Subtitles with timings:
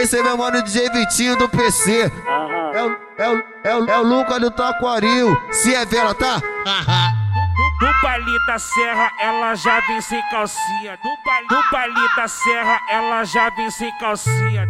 [0.00, 2.10] Esse é meu mano DJ Vitinho do PC.
[2.72, 5.36] É o, é o, é o, é o Luca do Taquaril.
[5.52, 6.40] Se é vela, tá?
[7.82, 10.98] No baile da serra, ela já vem sem calcinha.
[11.50, 14.66] No baile da serra, ela já vem sem calcinha.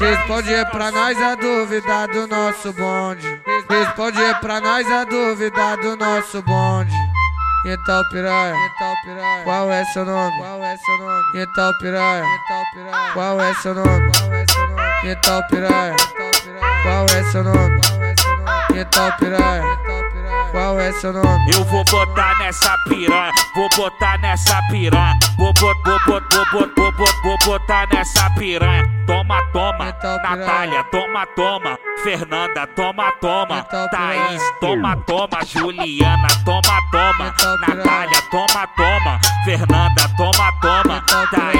[0.00, 3.40] Responde pra nós a dúvida do nosso bonde.
[3.70, 7.12] Responde pra nós a dúvida do nosso bonde.
[7.64, 10.36] Então piranha, então piranha, qual é seu nome?
[10.36, 11.22] Qual é seu nome?
[11.36, 14.10] Então piranha, então piranha, qual é seu nome?
[15.04, 17.80] Então piranha, então piranha, qual é seu nome?
[18.72, 21.50] Então piranha, então piranha, qual é seu nome?
[21.52, 26.72] Eu vou botar nessa piranha, vou botar nessa piranha, vou bot, vou bot, vou bot,
[26.76, 28.88] vou bot, vou botar nessa piranha.
[29.04, 30.36] Toma, toma, Então, piranha.
[30.36, 37.58] Natália, toma, toma, Fernanda, toma, toma, Então, Thaís, toma, toma, Juliana, toma, toma, Então.
[37.58, 41.02] Natália, toma, toma, Fernanda, toma, toma.
[41.32, 41.51] Thaís,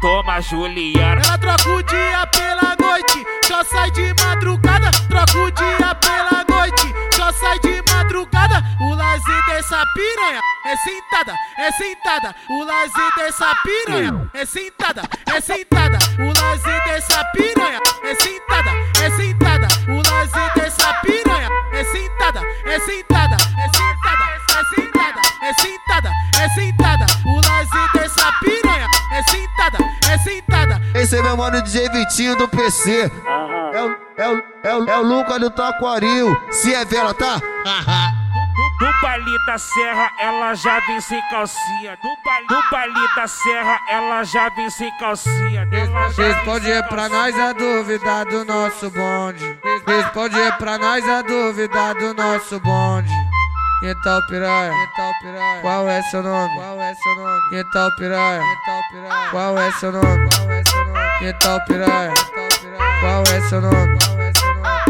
[0.00, 1.20] toma, Juliana.
[1.24, 4.90] Ela troca o dia pela noite, só sai de madrugada.
[5.08, 8.62] Troca o dia pela noite, só sai de madrugada.
[8.80, 12.34] O lazer dessa piranha é sentada, é sentada.
[12.48, 15.98] O lazer dessa piranha é sentada, é sentada.
[16.18, 18.70] O lazer dessa piranha é sentada,
[19.02, 19.68] é sentada.
[19.88, 26.48] O lazer dessa piranha é sentada, é sentada, é sentada, é sentada, é sentada, é
[26.50, 27.47] sentada.
[31.18, 33.10] É meu mano DJ Vitinho do PC.
[33.72, 36.36] É o, é o, é o, é o Luca do Taquaril.
[36.50, 37.40] Se é vela, tá?
[38.80, 41.98] No baile da serra, ela já vem sem calcinha.
[42.48, 45.68] No baile da serra, ela já vem sem calcinha.
[46.16, 49.58] Responde pra nós a dúvida do nosso bonde.
[49.86, 53.12] Responde pra nós a dúvida do nosso bonde.
[53.82, 56.52] Então piranha, então piranha, qual é seu nome?
[56.56, 57.40] Qual é seu nome?
[57.52, 60.28] Então piranha, então piranha, qual é seu nome?
[61.20, 63.98] Então piranha, então piranha, qual é seu nome?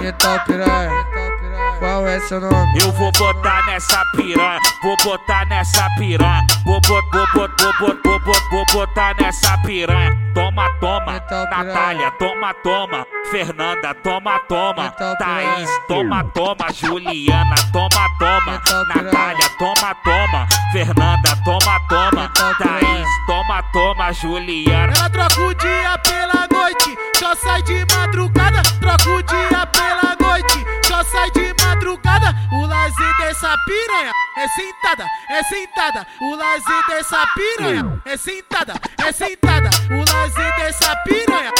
[0.02, 2.78] Então piranha, então piranha, qual é seu nome?
[2.78, 8.00] Eu vou botar nessa piranha, vou botar nessa piranha, vou bot, vou bot, vou bot,
[8.04, 10.16] vou bot, vou botar nessa piranha.
[10.34, 11.64] Toma, toma, Então, piranha.
[11.64, 18.84] Natália, toma, toma, Fernanda, toma, toma, Então, Thaís, toma, toma, Juliana, toma, toma, Então.
[18.84, 22.28] Natália, toma, toma, Fernanda, toma, toma.
[22.58, 24.92] Thaís, toma, toma, Juliana.
[24.96, 28.62] Ela troca o dia pela noite, só sai de madrugada.
[28.80, 32.34] Troca o dia pela noite, só sai de madrugada.
[32.52, 36.06] O lazer dessa piranha é sentada, é sentada.
[36.20, 38.74] O lazer dessa piranha é sentada,
[39.06, 39.70] é sentada.
[39.90, 41.57] O lazer dessa piranha.